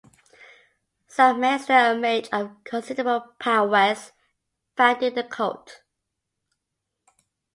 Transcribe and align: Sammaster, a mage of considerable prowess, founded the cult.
Sammaster, 1.07 1.91
a 1.91 1.95
mage 1.95 2.27
of 2.33 2.49
considerable 2.63 3.35
prowess, 3.37 4.11
founded 4.75 5.13
the 5.13 5.23
cult. 5.23 5.83